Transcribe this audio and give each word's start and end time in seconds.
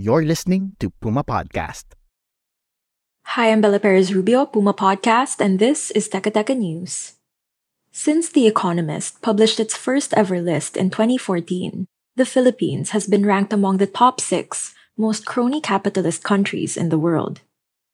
You're 0.00 0.24
listening 0.24 0.80
to 0.80 0.88
Puma 0.88 1.22
Podcast. 1.22 1.92
Hi, 3.36 3.52
I'm 3.52 3.60
Bella 3.60 3.78
Perez 3.78 4.14
Rubio, 4.14 4.46
Puma 4.46 4.72
Podcast, 4.72 5.44
and 5.44 5.58
this 5.58 5.90
is 5.90 6.08
Teka 6.08 6.32
Teka 6.32 6.56
News. 6.56 7.20
Since 7.92 8.32
The 8.32 8.46
Economist 8.46 9.20
published 9.20 9.60
its 9.60 9.76
first 9.76 10.14
ever 10.16 10.40
list 10.40 10.78
in 10.78 10.88
2014, 10.88 11.84
the 12.16 12.24
Philippines 12.24 12.96
has 12.96 13.12
been 13.12 13.26
ranked 13.26 13.52
among 13.52 13.76
the 13.76 13.86
top 13.86 14.22
six 14.22 14.72
most 14.96 15.26
crony 15.26 15.60
capitalist 15.60 16.24
countries 16.24 16.80
in 16.80 16.88
the 16.88 16.96
world. 16.96 17.44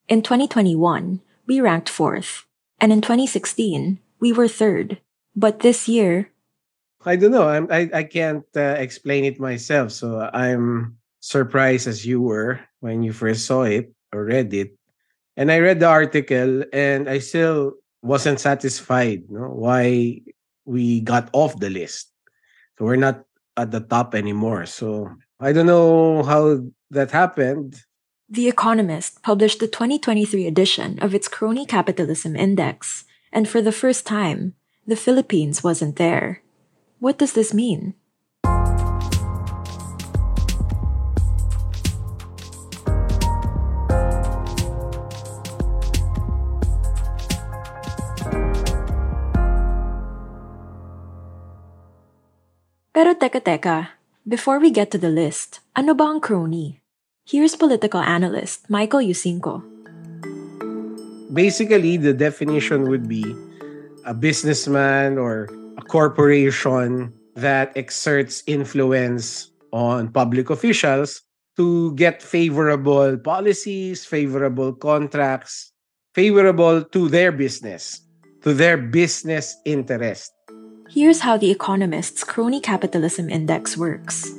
In 0.06 0.22
2021, 0.22 1.18
we 1.48 1.60
ranked 1.60 1.90
fourth, 1.90 2.46
and 2.78 2.92
in 2.92 3.02
2016, 3.02 3.98
we 4.20 4.30
were 4.30 4.46
third. 4.46 5.02
But 5.34 5.66
this 5.66 5.88
year, 5.90 6.30
I 7.04 7.16
don't 7.18 7.34
know. 7.34 7.50
I'm, 7.50 7.66
I 7.66 7.90
I 7.90 8.04
can't 8.06 8.46
uh, 8.54 8.78
explain 8.78 9.26
it 9.26 9.42
myself. 9.42 9.90
So 9.90 10.22
I'm 10.22 11.02
surprised 11.26 11.90
as 11.90 12.06
you 12.06 12.22
were 12.22 12.60
when 12.78 13.02
you 13.02 13.12
first 13.12 13.46
saw 13.46 13.66
it 13.66 13.90
or 14.14 14.24
read 14.24 14.54
it. 14.54 14.78
And 15.36 15.50
I 15.50 15.58
read 15.58 15.80
the 15.80 15.90
article 15.90 16.62
and 16.72 17.10
I 17.10 17.18
still 17.18 17.74
wasn't 18.00 18.38
satisfied 18.38 19.26
no 19.28 19.50
why 19.50 20.22
we 20.64 21.00
got 21.00 21.28
off 21.32 21.58
the 21.58 21.68
list. 21.68 22.14
So 22.78 22.84
we're 22.86 23.02
not 23.02 23.26
at 23.56 23.72
the 23.72 23.80
top 23.80 24.14
anymore. 24.14 24.66
So 24.66 25.10
I 25.40 25.52
don't 25.52 25.66
know 25.66 26.22
how 26.22 26.62
that 26.90 27.10
happened. 27.10 27.82
The 28.30 28.48
Economist 28.48 29.22
published 29.22 29.58
the 29.58 29.68
2023 29.68 30.46
edition 30.46 30.98
of 31.00 31.14
its 31.14 31.28
Crony 31.28 31.66
Capitalism 31.66 32.34
Index, 32.34 33.04
and 33.30 33.48
for 33.48 33.62
the 33.62 33.70
first 33.70 34.04
time, 34.04 34.54
the 34.84 34.96
Philippines 34.96 35.62
wasn't 35.62 35.94
there. 35.94 36.42
What 36.98 37.18
does 37.18 37.34
this 37.34 37.54
mean? 37.54 37.94
Pero 53.06 53.14
teka 53.14 53.38
teka, 53.38 53.94
before 54.26 54.58
we 54.58 54.74
get 54.74 54.90
to 54.90 54.98
the 54.98 55.06
list, 55.06 55.62
ano 55.78 55.94
ba 55.94 56.10
ang 56.10 56.18
crony? 56.18 56.82
Here's 57.22 57.54
political 57.54 58.02
analyst 58.02 58.66
Michael 58.66 58.98
Yusingco. 58.98 59.62
Basically, 61.30 62.02
the 62.02 62.10
definition 62.10 62.90
would 62.90 63.06
be 63.06 63.22
a 64.02 64.10
businessman 64.10 65.22
or 65.22 65.46
a 65.78 65.86
corporation 65.86 67.14
that 67.38 67.70
exerts 67.78 68.42
influence 68.50 69.54
on 69.70 70.10
public 70.10 70.50
officials 70.50 71.22
to 71.54 71.94
get 71.94 72.18
favorable 72.18 73.22
policies, 73.22 74.02
favorable 74.02 74.74
contracts, 74.74 75.70
favorable 76.10 76.82
to 76.82 77.06
their 77.06 77.30
business, 77.30 78.02
to 78.42 78.50
their 78.50 78.74
business 78.74 79.54
interest. 79.62 80.35
Here's 80.88 81.26
how 81.26 81.36
the 81.36 81.50
Economist's 81.50 82.22
Crony 82.22 82.60
Capitalism 82.60 83.28
Index 83.28 83.76
works. 83.76 84.30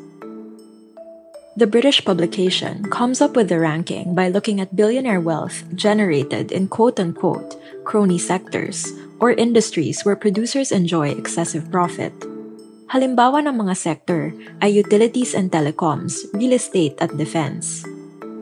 The 1.57 1.67
British 1.67 2.05
publication 2.05 2.87
comes 2.89 3.19
up 3.19 3.35
with 3.35 3.49
the 3.49 3.59
ranking 3.59 4.15
by 4.15 4.29
looking 4.29 4.61
at 4.61 4.75
billionaire 4.75 5.19
wealth 5.19 5.67
generated 5.75 6.53
in 6.53 6.69
quote 6.69 7.01
unquote 7.01 7.59
crony 7.83 8.17
sectors 8.17 8.87
or 9.19 9.35
industries 9.35 10.05
where 10.05 10.15
producers 10.15 10.71
enjoy 10.71 11.09
excessive 11.11 11.67
profit. 11.69 12.13
Halimbawa 12.95 13.43
ng 13.43 13.67
mga 13.67 13.75
sector 13.75 14.31
ay 14.63 14.71
utilities 14.71 15.35
and 15.35 15.51
telecoms, 15.51 16.23
real 16.31 16.55
estate 16.55 16.95
at 17.03 17.11
defense. 17.19 17.83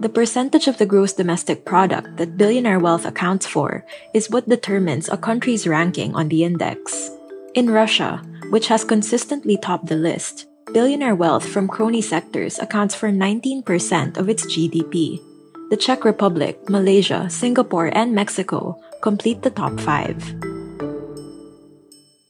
The 0.06 0.14
percentage 0.14 0.68
of 0.68 0.78
the 0.78 0.86
gross 0.86 1.14
domestic 1.14 1.66
product 1.66 2.22
that 2.22 2.38
billionaire 2.38 2.78
wealth 2.78 3.10
accounts 3.10 3.50
for 3.50 3.82
is 4.14 4.30
what 4.30 4.46
determines 4.46 5.10
a 5.10 5.18
country's 5.18 5.66
ranking 5.66 6.14
on 6.14 6.30
the 6.30 6.46
index. 6.46 7.15
In 7.56 7.72
Russia, 7.72 8.20
which 8.52 8.68
has 8.68 8.84
consistently 8.84 9.56
topped 9.56 9.88
the 9.88 9.96
list, 9.96 10.44
billionaire 10.76 11.16
wealth 11.16 11.48
from 11.48 11.72
crony 11.72 12.04
sectors 12.04 12.60
accounts 12.60 12.92
for 12.92 13.08
19% 13.08 13.64
of 14.20 14.28
its 14.28 14.44
GDP. 14.44 15.24
The 15.72 15.80
Czech 15.80 16.04
Republic, 16.04 16.60
Malaysia, 16.68 17.32
Singapore, 17.32 17.96
and 17.96 18.12
Mexico 18.12 18.76
complete 19.00 19.40
the 19.40 19.56
top 19.56 19.80
five. 19.80 20.20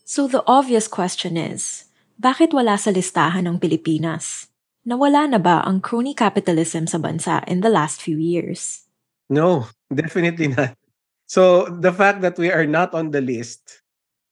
So 0.06 0.30
the 0.30 0.46
obvious 0.46 0.86
question 0.86 1.42
is, 1.42 1.90
bakit 2.22 2.54
wala 2.54 2.78
sa 2.78 2.94
listahan 2.94 3.50
ng 3.50 3.58
Pilipinas? 3.58 4.54
Nawala 4.86 5.26
na 5.26 5.42
ba 5.42 5.66
ang 5.66 5.82
crony 5.82 6.14
capitalism 6.14 6.86
sa 6.86 7.02
bansa 7.02 7.42
in 7.50 7.66
the 7.66 7.74
last 7.74 7.98
few 7.98 8.22
years? 8.22 8.86
No, 9.26 9.74
definitely 9.90 10.54
not. 10.54 10.78
So 11.26 11.66
the 11.66 11.90
fact 11.90 12.22
that 12.22 12.38
we 12.38 12.54
are 12.54 12.70
not 12.70 12.94
on 12.94 13.10
the 13.10 13.26
list, 13.26 13.82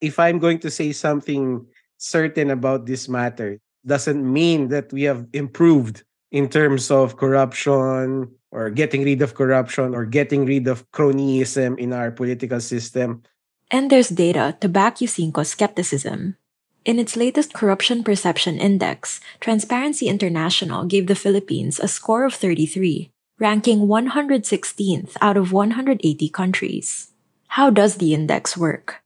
if 0.03 0.19
I'm 0.19 0.38
going 0.38 0.59
to 0.59 0.69
say 0.69 0.91
something 0.91 1.66
certain 1.97 2.52
about 2.52 2.86
this 2.86 3.08
matter, 3.08 3.58
doesn't 3.88 4.19
mean 4.19 4.68
that 4.68 4.91
we 4.91 5.03
have 5.03 5.25
improved 5.31 6.03
in 6.31 6.50
terms 6.50 6.91
of 6.91 7.16
corruption 7.16 8.28
or 8.52 8.69
getting 8.69 9.03
rid 9.03 9.22
of 9.22 9.34
corruption 9.34 9.96
or 9.96 10.03
getting 10.03 10.46
rid 10.46 10.68
of 10.68 10.84
cronyism 10.91 11.80
in 11.80 11.94
our 11.94 12.12
political 12.12 12.59
system. 12.59 13.24
And 13.72 13.90
there's 13.90 14.09
data 14.09 14.58
to 14.59 14.68
back 14.68 14.97
Yusingco's 14.97 15.56
skepticism. 15.56 16.35
In 16.84 17.00
its 17.00 17.16
latest 17.16 17.53
Corruption 17.53 18.03
Perception 18.03 18.59
Index, 18.59 19.22
Transparency 19.40 20.08
International 20.08 20.84
gave 20.84 21.08
the 21.08 21.16
Philippines 21.16 21.80
a 21.80 21.88
score 21.88 22.25
of 22.25 22.34
33, 22.34 23.09
ranking 23.40 23.88
116th 23.88 25.16
out 25.22 25.38
of 25.38 25.53
180 25.53 26.03
countries. 26.30 27.14
How 27.56 27.70
does 27.70 27.96
the 27.96 28.14
index 28.14 28.58
work? 28.58 29.03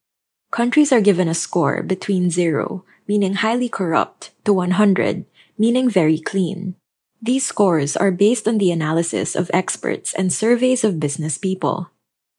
Countries 0.52 0.91
are 0.91 1.02
given 1.02 1.28
a 1.28 1.35
score 1.35 1.84
between 1.84 2.31
0, 2.31 2.85
meaning 3.08 3.44
highly 3.44 3.68
corrupt, 3.68 4.31
to 4.46 4.53
100, 4.53 5.25
meaning 5.58 5.90
very 5.90 6.19
clean. 6.19 6.75
These 7.22 7.46
scores 7.46 7.97
are 7.97 8.12
based 8.12 8.47
on 8.47 8.58
the 8.58 8.72
analysis 8.72 9.35
of 9.35 9.52
experts 9.53 10.13
and 10.13 10.31
surveys 10.31 10.84
of 10.84 11.00
business 11.00 11.38
people. 11.38 11.91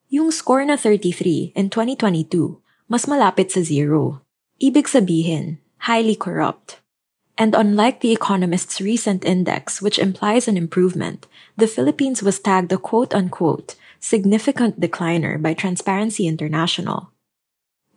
Yung 0.09 0.31
score 0.31 0.65
na 0.65 0.77
33 0.77 1.53
in 1.55 1.69
2022, 1.69 2.63
mas 2.89 3.05
malapit 3.05 3.53
sa 3.53 3.61
zero. 3.61 4.23
Ibig 4.57 4.89
sabihin, 4.89 5.59
highly 5.85 6.17
corrupt. 6.17 6.81
And 7.37 7.55
unlike 7.55 8.01
the 8.01 8.13
Economist's 8.13 8.81
recent 8.81 9.23
index, 9.25 9.83
which 9.83 9.99
implies 9.99 10.49
an 10.49 10.57
improvement, 10.57 11.29
the 11.57 11.69
Philippines 11.69 12.23
was 12.23 12.41
tagged 12.41 12.73
a 12.73 12.79
quote-unquote 12.79 13.77
significant 14.01 14.81
decliner 14.81 15.37
by 15.37 15.53
Transparency 15.53 16.27
International. 16.27 17.13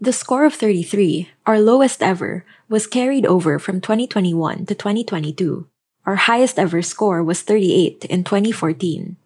The 0.02 0.12
score 0.12 0.46
of 0.46 0.58
33, 0.58 1.30
our 1.46 1.62
lowest 1.62 2.02
ever, 2.02 2.44
was 2.68 2.90
carried 2.90 3.24
over 3.24 3.60
from 3.60 3.78
2021 3.78 4.66
to 4.66 4.74
2022. 4.74 5.70
Our 6.08 6.26
highest 6.26 6.58
ever 6.58 6.82
score 6.82 7.24
was 7.24 7.46
38 7.46 8.06
in 8.06 8.24
2014. 8.24 9.18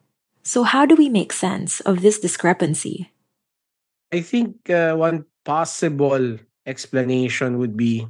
So, 0.43 0.63
how 0.67 0.85
do 0.85 0.99
we 0.99 1.07
make 1.07 1.31
sense 1.31 1.79
of 1.79 2.01
this 2.01 2.19
discrepancy? 2.19 3.09
I 4.11 4.19
think 4.19 4.69
uh, 4.69 4.99
one 4.99 5.23
possible 5.45 6.39
explanation 6.65 7.57
would 7.57 7.77
be 7.77 8.05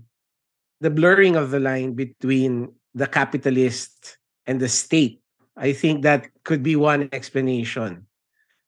the 0.82 0.90
blurring 0.90 1.36
of 1.36 1.52
the 1.52 1.60
line 1.60 1.94
between 1.94 2.74
the 2.96 3.06
capitalist 3.06 4.18
and 4.48 4.60
the 4.60 4.70
state. 4.70 5.22
I 5.56 5.72
think 5.72 6.02
that 6.02 6.34
could 6.44 6.64
be 6.64 6.76
one 6.76 7.10
explanation. 7.12 8.08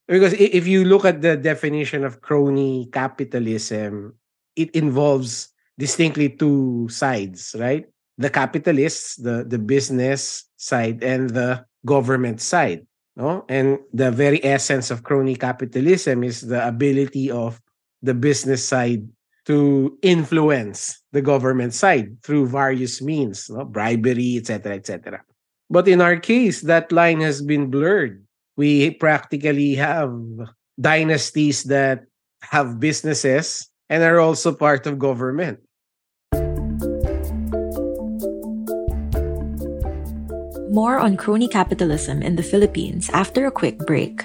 Because 0.07 0.33
if 0.33 0.65
you 0.67 0.85
look 0.85 1.03
at 1.03 1.21
the 1.21 1.35
definition 1.35 2.05
of 2.05 2.21
crony 2.21 2.89
capitalism, 2.91 4.15
it 4.55 4.71
involves 4.71 5.49
distinctly 5.77 6.29
two 6.29 6.87
sides, 6.89 7.55
right? 7.59 7.85
The 8.17 8.29
capitalists, 8.29 9.17
the, 9.17 9.43
the 9.47 9.59
business 9.59 10.45
side, 10.55 11.03
and 11.03 11.29
the 11.29 11.65
government 11.85 12.41
side. 12.41 12.87
No? 13.15 13.45
And 13.49 13.79
the 13.93 14.11
very 14.11 14.43
essence 14.45 14.91
of 14.91 15.03
crony 15.03 15.35
capitalism 15.35 16.23
is 16.23 16.41
the 16.41 16.65
ability 16.65 17.31
of 17.31 17.59
the 18.01 18.13
business 18.13 18.63
side 18.63 19.07
to 19.45 19.97
influence 20.03 21.01
the 21.13 21.21
government 21.21 21.73
side 21.73 22.21
through 22.21 22.47
various 22.47 23.01
means, 23.01 23.49
no? 23.49 23.65
bribery, 23.65 24.37
etc., 24.37 24.75
etc. 24.75 25.23
But 25.69 25.87
in 25.87 25.99
our 25.99 26.17
case, 26.17 26.61
that 26.61 26.91
line 26.91 27.21
has 27.21 27.41
been 27.41 27.71
blurred. 27.71 28.26
We 28.57 28.91
practically 28.91 29.75
have 29.75 30.11
dynasties 30.81 31.63
that 31.69 32.05
have 32.41 32.79
businesses 32.79 33.69
and 33.89 34.03
are 34.03 34.19
also 34.19 34.53
part 34.53 34.85
of 34.85 34.99
government. 34.99 35.59
More 40.73 40.99
on 40.99 41.17
crony 41.17 41.47
capitalism 41.47 42.21
in 42.21 42.35
the 42.35 42.43
Philippines 42.43 43.09
after 43.13 43.45
a 43.45 43.51
quick 43.51 43.79
break. 43.85 44.21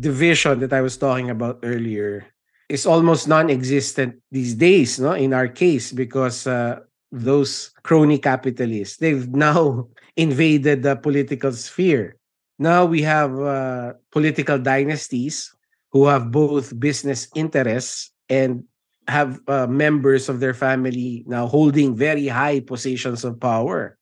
Division 0.00 0.60
that 0.60 0.72
I 0.72 0.80
was 0.80 0.96
talking 0.96 1.28
about 1.28 1.60
earlier 1.62 2.26
is 2.68 2.86
almost 2.86 3.28
non-existent 3.28 4.16
these 4.30 4.54
days, 4.54 4.98
no? 4.98 5.12
In 5.12 5.34
our 5.34 5.48
case, 5.48 5.92
because 5.92 6.46
uh, 6.46 6.80
those 7.12 7.70
crony 7.82 8.18
capitalists 8.18 8.96
they've 8.98 9.28
now 9.34 9.88
invaded 10.16 10.82
the 10.82 10.96
political 10.96 11.52
sphere. 11.52 12.16
Now 12.58 12.84
we 12.84 13.02
have 13.02 13.38
uh, 13.40 13.94
political 14.12 14.58
dynasties 14.58 15.54
who 15.92 16.06
have 16.06 16.30
both 16.30 16.78
business 16.78 17.28
interests 17.34 18.12
and 18.28 18.64
have 19.08 19.40
uh, 19.48 19.66
members 19.66 20.28
of 20.28 20.40
their 20.40 20.54
family 20.54 21.24
now 21.26 21.46
holding 21.46 21.96
very 21.96 22.28
high 22.28 22.60
positions 22.60 23.24
of 23.24 23.40
power. 23.40 23.98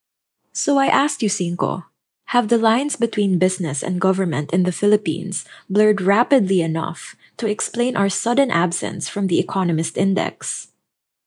So 0.52 0.76
I 0.76 0.86
asked 0.86 1.20
Yusingco, 1.20 1.84
have 2.28 2.48
the 2.48 2.58
lines 2.58 2.96
between 2.96 3.38
business 3.38 3.82
and 3.82 4.00
government 4.00 4.52
in 4.52 4.64
the 4.64 4.72
Philippines 4.72 5.46
blurred 5.70 6.02
rapidly 6.02 6.60
enough 6.60 7.16
to 7.38 7.48
explain 7.48 7.96
our 7.96 8.10
sudden 8.10 8.50
absence 8.50 9.08
from 9.08 9.28
the 9.28 9.38
Economist 9.40 9.96
Index? 9.96 10.68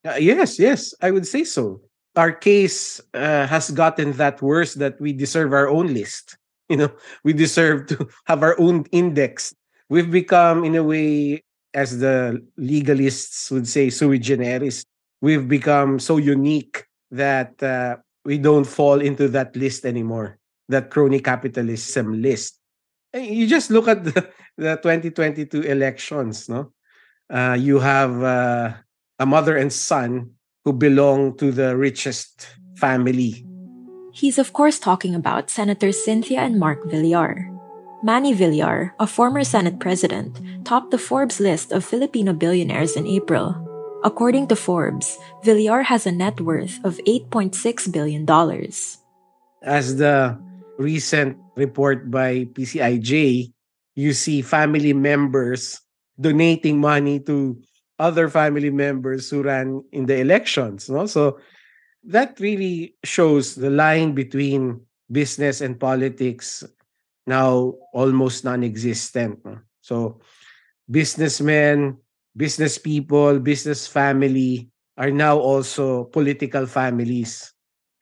Uh, 0.06 0.14
yes, 0.14 0.60
yes, 0.60 0.94
I 1.02 1.10
would 1.10 1.26
say 1.26 1.42
so. 1.42 1.80
Our 2.14 2.30
case 2.30 3.00
uh, 3.14 3.48
has 3.48 3.72
gotten 3.72 4.12
that 4.12 4.42
worse 4.42 4.74
that 4.74 5.00
we 5.00 5.12
deserve 5.12 5.52
our 5.52 5.68
own 5.68 5.92
list. 5.92 6.36
You 6.68 6.78
know, 6.78 6.92
we 7.22 7.34
deserve 7.34 7.86
to 7.88 8.08
have 8.24 8.42
our 8.42 8.58
own 8.58 8.86
index. 8.92 9.52
We've 9.90 10.10
become, 10.10 10.64
in 10.64 10.74
a 10.74 10.82
way, 10.82 11.42
as 11.74 11.98
the 11.98 12.40
legalists 12.58 13.50
would 13.50 13.68
say, 13.68 13.90
sui 13.90 14.18
generis. 14.18 14.86
We've 15.20 15.46
become 15.46 15.98
so 15.98 16.16
unique 16.16 16.86
that 17.10 17.62
uh, 17.62 17.96
we 18.24 18.38
don't 18.38 18.64
fall 18.64 19.02
into 19.02 19.28
that 19.28 19.54
list 19.54 19.84
anymore 19.84 20.38
that 20.72 20.90
crony 20.90 21.20
capitalism 21.20 22.20
list. 22.20 22.58
You 23.14 23.46
just 23.46 23.70
look 23.70 23.88
at 23.88 24.04
the, 24.04 24.28
the 24.56 24.76
2022 24.80 25.62
elections, 25.62 26.48
no? 26.48 26.72
Uh, 27.30 27.56
you 27.58 27.78
have 27.78 28.22
uh, 28.22 28.72
a 29.18 29.26
mother 29.26 29.56
and 29.56 29.72
son 29.72 30.32
who 30.64 30.72
belong 30.72 31.36
to 31.38 31.52
the 31.52 31.76
richest 31.76 32.48
family. 32.76 33.46
He's, 34.12 34.38
of 34.38 34.52
course, 34.52 34.78
talking 34.78 35.14
about 35.14 35.48
Senators 35.48 36.04
Cynthia 36.04 36.40
and 36.40 36.58
Mark 36.58 36.84
Villar. 36.90 37.48
Manny 38.02 38.34
Villar, 38.34 38.94
a 38.98 39.06
former 39.06 39.44
Senate 39.44 39.78
president, 39.78 40.36
topped 40.66 40.90
the 40.90 40.98
Forbes 40.98 41.40
list 41.40 41.72
of 41.72 41.84
Filipino 41.84 42.32
billionaires 42.32 42.96
in 42.96 43.06
April. 43.06 43.56
According 44.04 44.48
to 44.48 44.56
Forbes, 44.56 45.16
Villar 45.44 45.82
has 45.82 46.04
a 46.04 46.12
net 46.12 46.40
worth 46.40 46.82
of 46.84 46.98
$8.6 47.06 47.54
billion. 47.92 48.26
As 49.62 49.96
the 49.96 50.36
recent 50.78 51.36
report 51.56 52.10
by 52.10 52.44
PCIJ, 52.52 53.52
you 53.94 54.12
see 54.12 54.42
family 54.42 54.92
members 54.92 55.80
donating 56.20 56.80
money 56.80 57.20
to 57.20 57.60
other 57.98 58.28
family 58.28 58.70
members 58.70 59.30
who 59.30 59.42
ran 59.42 59.82
in 59.92 60.06
the 60.06 60.18
elections. 60.18 60.88
No? 60.88 61.06
So 61.06 61.38
that 62.04 62.38
really 62.40 62.96
shows 63.04 63.54
the 63.54 63.70
line 63.70 64.12
between 64.14 64.80
business 65.10 65.60
and 65.60 65.78
politics 65.78 66.64
now 67.26 67.74
almost 67.92 68.44
non-existent. 68.44 69.44
No? 69.44 69.58
So 69.82 70.20
businessmen, 70.90 71.98
business 72.36 72.78
people, 72.78 73.38
business 73.38 73.86
family 73.86 74.68
are 74.96 75.10
now 75.10 75.38
also 75.38 76.04
political 76.04 76.66
families. 76.66 77.52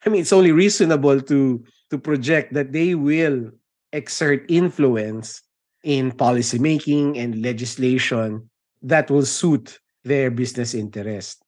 I 0.05 0.09
mean, 0.09 0.21
it's 0.21 0.33
only 0.33 0.51
reasonable 0.51 1.21
to 1.21 1.63
to 1.89 1.97
project 1.97 2.53
that 2.53 2.71
they 2.71 2.95
will 2.95 3.51
exert 3.91 4.45
influence 4.47 5.41
in 5.83 6.11
policymaking 6.11 7.19
and 7.19 7.41
legislation 7.41 8.49
that 8.81 9.11
will 9.11 9.25
suit 9.25 9.79
their 10.03 10.31
business 10.31 10.73
interest. 10.73 11.43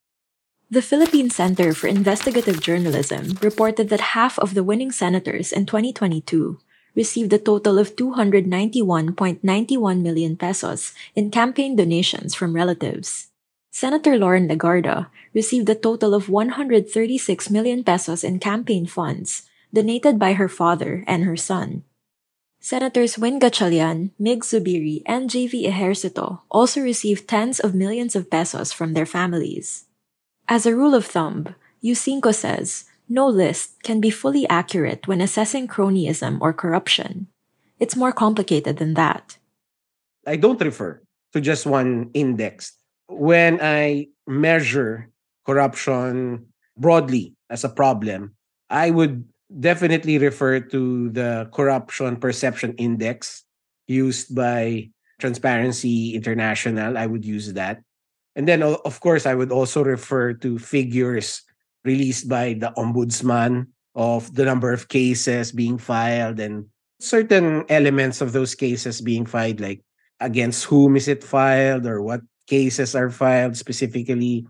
The 0.69 0.81
Philippine 0.81 1.29
Center 1.29 1.73
for 1.73 1.87
Investigative 1.87 2.59
Journalism 2.59 3.37
reported 3.41 3.89
that 3.89 4.17
half 4.17 4.37
of 4.39 4.53
the 4.53 4.63
winning 4.63 4.91
senators 4.91 5.51
in 5.51 5.65
2022 5.65 6.59
received 6.95 7.33
a 7.33 7.41
total 7.41 7.77
of 7.77 7.95
291.91 7.95 10.01
million 10.01 10.37
pesos 10.37 10.93
in 11.15 11.31
campaign 11.31 11.75
donations 11.75 12.33
from 12.33 12.53
relatives. 12.53 13.32
Senator 13.73 14.19
Loren 14.19 14.47
Legarda 14.47 15.09
received 15.33 15.67
a 15.67 15.73
total 15.73 16.13
of 16.13 16.29
136 16.29 17.49
million 17.49 17.83
pesos 17.83 18.23
in 18.23 18.37
campaign 18.37 18.85
funds 18.85 19.49
donated 19.73 20.19
by 20.19 20.33
her 20.33 20.47
father 20.47 21.03
and 21.07 21.23
her 21.25 21.35
son. 21.35 21.81
Senators 22.61 23.17
Win 23.17 23.39
Gatchalian, 23.39 24.11
Mig 24.19 24.45
Zubiri, 24.45 25.01
and 25.07 25.27
JV 25.27 25.65
Ejercito 25.65 26.41
also 26.51 26.81
received 26.81 27.27
tens 27.27 27.59
of 27.59 27.73
millions 27.73 28.15
of 28.15 28.29
pesos 28.29 28.71
from 28.71 28.93
their 28.93 29.07
families. 29.07 29.85
As 30.47 30.67
a 30.67 30.75
rule 30.75 30.93
of 30.93 31.09
thumb, 31.09 31.55
U5 31.83 32.29
says 32.35 32.85
no 33.09 33.27
list 33.27 33.81
can 33.81 33.99
be 33.99 34.11
fully 34.11 34.47
accurate 34.49 35.07
when 35.07 35.19
assessing 35.19 35.67
cronyism 35.67 36.37
or 36.41 36.53
corruption. 36.53 37.25
It's 37.79 37.97
more 37.97 38.13
complicated 38.13 38.77
than 38.77 38.93
that. 38.93 39.39
I 40.27 40.37
don't 40.37 40.61
refer 40.61 41.01
to 41.33 41.41
just 41.41 41.65
one 41.65 42.11
index. 42.13 42.77
When 43.07 43.59
I 43.61 44.07
measure 44.27 45.09
corruption 45.45 46.47
broadly 46.77 47.35
as 47.49 47.63
a 47.63 47.69
problem, 47.69 48.35
I 48.69 48.91
would 48.91 49.25
definitely 49.59 50.17
refer 50.17 50.59
to 50.59 51.09
the 51.09 51.49
corruption 51.53 52.17
perception 52.17 52.73
index 52.77 53.43
used 53.87 54.33
by 54.33 54.89
Transparency 55.19 56.15
International. 56.15 56.97
I 56.97 57.05
would 57.05 57.25
use 57.25 57.53
that. 57.53 57.81
And 58.35 58.47
then, 58.47 58.63
of 58.63 58.99
course, 58.99 59.25
I 59.25 59.35
would 59.35 59.51
also 59.51 59.83
refer 59.83 60.33
to 60.41 60.57
figures 60.57 61.43
released 61.85 62.27
by 62.27 62.53
the 62.53 62.73
ombudsman 62.77 63.67
of 63.93 64.33
the 64.33 64.45
number 64.45 64.73
of 64.73 64.89
cases 64.89 65.51
being 65.51 65.77
filed 65.77 66.39
and 66.39 66.65
certain 66.99 67.65
elements 67.69 68.21
of 68.21 68.31
those 68.31 68.55
cases 68.55 69.01
being 69.01 69.25
filed, 69.25 69.59
like 69.59 69.83
against 70.19 70.65
whom 70.65 70.95
is 70.95 71.07
it 71.07 71.23
filed 71.23 71.85
or 71.85 72.01
what 72.01 72.21
cases 72.47 72.95
are 72.95 73.09
filed 73.09 73.57
specifically. 73.57 74.47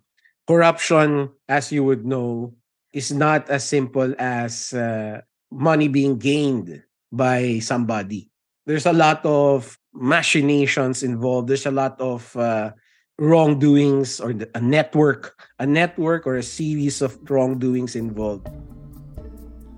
Corruption, 0.47 1.29
as 1.47 1.71
you 1.71 1.83
would 1.83 2.05
know, 2.05 2.53
is 2.91 3.11
not 3.11 3.49
as 3.49 3.63
simple 3.63 4.13
as 4.19 4.73
uh, 4.73 5.21
money 5.51 5.87
being 5.87 6.17
gained 6.17 6.83
by 7.11 7.59
somebody. 7.59 8.29
There's 8.65 8.85
a 8.85 8.93
lot 8.93 9.25
of 9.25 9.77
machinations 9.93 11.03
involved. 11.03 11.47
There's 11.47 11.65
a 11.65 11.71
lot 11.71 11.99
of 11.99 12.35
uh, 12.35 12.71
wrongdoings 13.19 14.19
or 14.19 14.33
a 14.55 14.61
network, 14.61 15.35
a 15.59 15.65
network 15.65 16.25
or 16.25 16.37
a 16.37 16.43
series 16.43 17.01
of 17.01 17.17
wrongdoings 17.29 17.95
involved. 17.95 18.49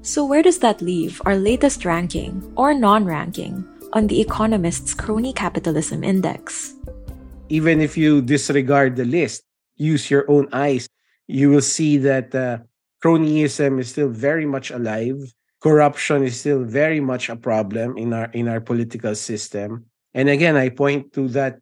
So, 0.02 0.24
where 0.24 0.44
does 0.44 0.60
that 0.60 0.82
leave 0.82 1.22
our 1.26 1.36
latest 1.36 1.84
ranking 1.84 2.54
or 2.56 2.74
non 2.74 3.06
ranking 3.06 3.66
on 3.94 4.08
the 4.08 4.22
Economist's 4.22 4.94
Crony 4.94 5.34
Capitalism 5.34 6.04
Index? 6.04 6.76
Even 7.50 7.80
if 7.80 7.96
you 7.96 8.22
disregard 8.22 8.96
the 8.96 9.06
list, 9.06 9.44
use 9.78 10.10
your 10.10 10.30
own 10.30 10.48
eyes, 10.52 10.88
you 11.28 11.50
will 11.50 11.62
see 11.62 11.98
that 11.98 12.34
uh, 12.34 12.58
cronyism 13.04 13.80
is 13.80 13.90
still 13.90 14.10
very 14.10 14.46
much 14.46 14.72
alive. 14.72 15.22
Corruption 15.62 16.24
is 16.24 16.40
still 16.40 16.64
very 16.64 17.00
much 17.00 17.30
a 17.30 17.36
problem 17.36 17.98
in 17.98 18.14
our 18.14 18.30
in 18.34 18.48
our 18.48 18.62
political 18.62 19.16
system. 19.16 19.86
And 20.14 20.30
again, 20.30 20.56
I 20.56 20.70
point 20.70 21.14
to 21.14 21.28
that 21.30 21.60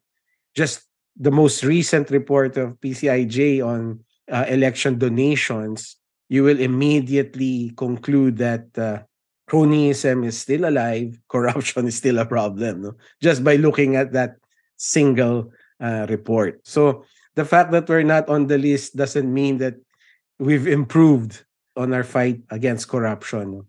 just 0.56 0.88
the 1.18 1.32
most 1.32 1.64
recent 1.64 2.10
report 2.12 2.58
of 2.58 2.80
PCIJ 2.80 3.66
on 3.66 4.00
uh, 4.32 4.46
election 4.48 4.98
donations. 4.98 5.98
You 6.30 6.44
will 6.44 6.60
immediately 6.60 7.74
conclude 7.76 8.38
that 8.38 8.66
uh, 8.78 9.04
cronyism 9.50 10.26
is 10.26 10.40
still 10.40 10.66
alive, 10.66 11.20
corruption 11.30 11.88
is 11.88 11.96
still 11.96 12.20
a 12.20 12.26
problem, 12.26 12.82
no? 12.82 12.94
just 13.22 13.44
by 13.44 13.56
looking 13.56 13.96
at 13.96 14.14
that 14.14 14.36
single 14.78 15.52
uh, 15.80 16.06
report. 16.10 16.62
So 16.68 17.06
the 17.36 17.46
fact 17.46 17.72
that 17.72 17.90
we're 17.90 18.04
not 18.04 18.30
on 18.30 18.48
the 18.48 18.58
list 18.58 18.96
doesn't 18.96 19.32
mean 19.32 19.58
that 19.58 19.76
we've 20.40 20.68
improved 20.68 21.46
on 21.76 21.94
our 21.94 22.04
fight 22.04 22.42
against 22.50 22.88
corruption. 22.88 23.66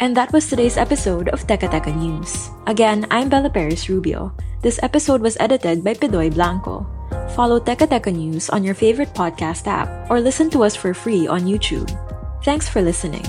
And 0.00 0.16
that 0.16 0.32
was 0.32 0.48
today's 0.48 0.78
episode 0.80 1.28
of 1.28 1.44
Teka 1.44 1.68
Teka 1.68 1.92
News. 1.92 2.48
Again, 2.66 3.04
I'm 3.10 3.28
Bella 3.28 3.50
Perez 3.50 3.90
Rubio. 3.90 4.32
This 4.62 4.80
episode 4.82 5.20
was 5.20 5.36
edited 5.38 5.84
by 5.84 5.92
Pidoy 5.92 6.32
Blanco. 6.32 6.88
Follow 7.36 7.60
Teka 7.60 7.84
Teka 7.84 8.08
News 8.08 8.48
on 8.48 8.64
your 8.64 8.74
favorite 8.74 9.12
podcast 9.12 9.68
app 9.68 9.88
or 10.08 10.20
listen 10.20 10.48
to 10.56 10.64
us 10.64 10.74
for 10.74 10.94
free 10.94 11.28
on 11.28 11.44
YouTube. 11.44 11.88
Thanks 12.44 12.66
for 12.66 12.80
listening. 12.80 13.28